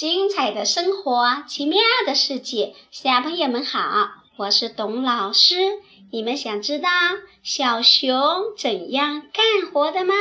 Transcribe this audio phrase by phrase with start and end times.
[0.00, 2.74] 精彩的生活，奇妙的世界。
[2.90, 5.56] 小朋友们好，我是董老师。
[6.10, 6.88] 你们想知道
[7.42, 8.08] 小熊
[8.56, 10.14] 怎样干活的吗？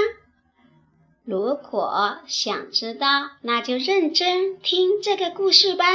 [1.23, 5.85] 如果想知道，那就认真听这个故事吧。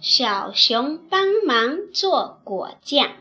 [0.00, 3.14] 小熊帮忙做果酱。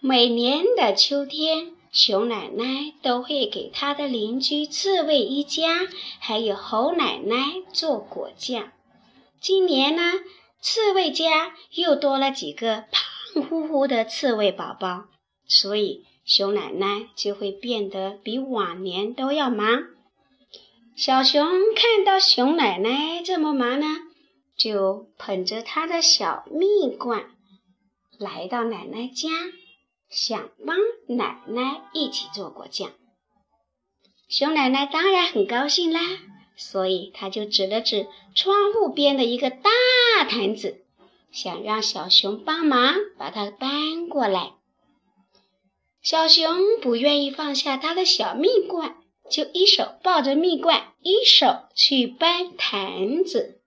[0.00, 5.88] 每年的秋天，熊奶奶都会给她的邻居刺猬一家，
[6.20, 7.36] 还有猴奶奶
[7.72, 8.72] 做果酱。
[9.40, 10.02] 今年呢，
[10.60, 15.04] 刺猬家又多了几个胖乎乎的刺猬宝宝，
[15.46, 19.84] 所以熊奶奶就会变得比往年都要忙。
[20.96, 23.86] 小熊看到熊奶奶这么忙呢，
[24.56, 27.30] 就捧着他的小蜜罐
[28.18, 29.28] 来到奶奶家。
[30.10, 30.76] 想帮
[31.06, 32.92] 奶奶一起做果酱，
[34.28, 36.00] 熊奶奶当然很高兴啦，
[36.56, 39.70] 所以她就指了指窗户边的一个大
[40.28, 40.84] 坛子，
[41.30, 44.52] 想让小熊帮忙把它搬过来。
[46.00, 48.96] 小熊不愿意放下他的小蜜罐，
[49.30, 53.60] 就一手抱着蜜罐，一手去搬坛子。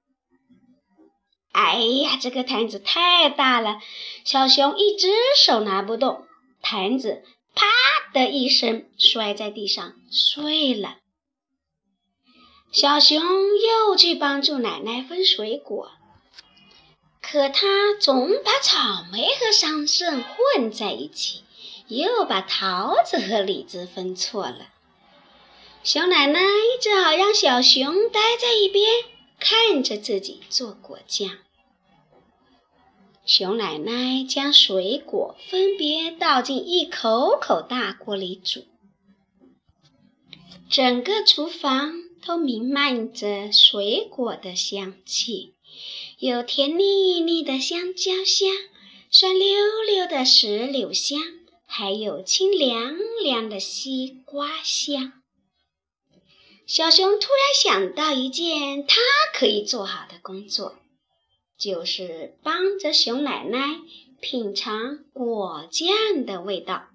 [1.52, 3.80] 哎呀，这个坛子太大了，
[4.26, 5.08] 小熊一只
[5.38, 6.26] 手拿不动。
[6.72, 7.22] 盘子
[7.54, 7.66] 啪
[8.14, 11.00] 的一声摔在地上碎了。
[12.72, 15.92] 小熊又去帮助奶奶分水果，
[17.22, 21.44] 可他总把草莓和桑葚混在一起，
[21.90, 24.70] 又把桃子和李子分错了。
[25.84, 26.40] 熊奶奶
[26.82, 28.90] 只好让小熊待在一边，
[29.42, 31.32] 看着自己做果酱。
[33.34, 38.66] 熊奶奶将水果分别倒进一口口大锅里煮，
[40.70, 41.94] 整个厨房
[42.26, 45.54] 都弥漫着水果的香气，
[46.20, 48.50] 有甜腻腻的香蕉香，
[49.10, 49.48] 酸溜
[49.88, 51.18] 溜的石榴香，
[51.66, 55.14] 还有清凉凉的西瓜香。
[56.68, 58.98] 小熊突然想到一件他
[59.34, 60.81] 可以做好的工作。
[61.62, 63.60] 就是帮着熊奶奶
[64.20, 66.88] 品尝果酱的味道。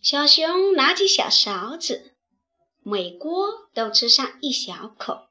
[0.00, 2.14] 小熊拿起小勺子，
[2.84, 5.26] 每锅都吃上一小口。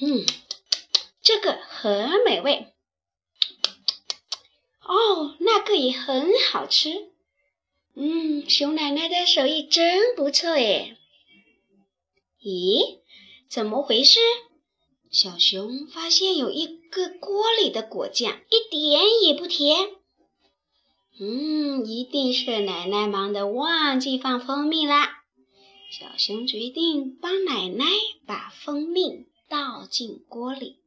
[0.00, 0.26] 嗯，
[1.22, 2.72] 这个很美味。
[4.80, 7.12] 哦，那个也很好吃。
[7.94, 10.96] 嗯，熊奶奶的手艺真不错耶。
[12.42, 12.98] 咦，
[13.48, 14.18] 怎么回事？
[15.12, 19.90] 小熊发现有一个锅里的果酱一点也不甜，
[21.20, 25.22] 嗯，一定是奶奶忙得忘记放蜂蜜啦。
[25.90, 27.84] 小熊决定帮奶奶
[28.26, 30.78] 把蜂蜜倒进锅里。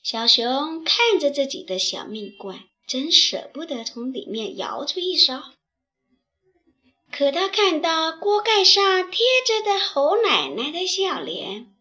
[0.00, 5.42] 小熊看着自己的小蜜罐，真舍不得从里面舀出一勺。
[7.10, 11.72] 可他看到锅盖上贴着的猴奶奶的笑脸。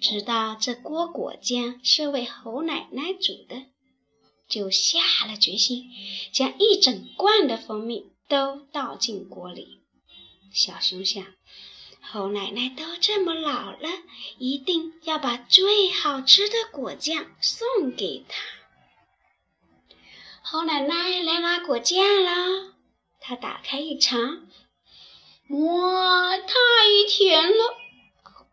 [0.00, 3.66] 知道这锅果酱是为猴奶奶煮的，
[4.48, 5.90] 就下了决心，
[6.32, 9.80] 将一整罐的蜂蜜都倒进锅里。
[10.52, 11.24] 小熊想，
[12.02, 13.88] 猴奶奶都这么老了，
[14.38, 18.42] 一定要把最好吃的果酱送给她。
[20.42, 22.74] 猴奶奶来拿果酱了，
[23.20, 24.46] 她打开一尝，
[25.48, 26.54] 哇，太
[27.08, 27.83] 甜了！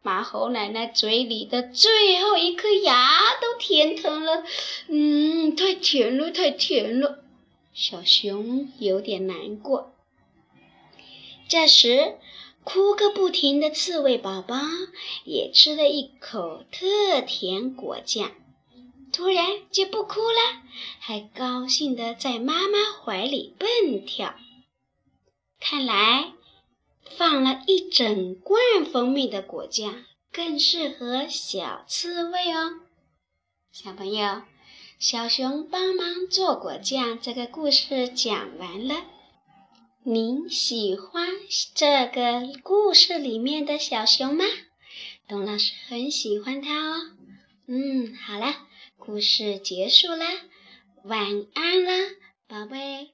[0.04, 4.44] 马猴奶奶嘴里的最后一颗牙都甜疼了，
[4.88, 7.24] 嗯，太甜了，太甜了。
[7.72, 9.94] 小熊有点难过。
[11.48, 12.16] 这时，
[12.64, 14.56] 哭个不停的刺猬宝宝
[15.24, 18.32] 也吃了一口特甜果酱，
[19.14, 20.62] 突然就不哭了，
[21.00, 24.34] 还高兴的在妈妈怀里蹦跳。
[25.60, 26.34] 看来。
[27.18, 28.60] 放了一整罐
[28.92, 32.80] 蜂蜜的果酱更适合小刺猬哦。
[33.72, 34.42] 小朋友，
[35.00, 38.96] 小熊帮忙做果酱这个故事讲完了。
[40.04, 41.28] 您喜欢
[41.76, 44.46] 这个故事里面的小熊吗？
[45.28, 47.12] 董老师很喜欢它哦。
[47.68, 48.56] 嗯，好了，
[48.98, 50.26] 故事结束啦，
[51.04, 51.94] 晚安啦，
[52.48, 53.12] 宝贝。